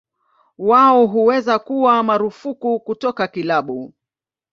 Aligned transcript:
Wao 0.57 1.05
huweza 1.05 1.59
kuwa 1.59 2.03
marufuku 2.03 2.79
kutoka 2.79 3.27
kilabu. 3.27 3.93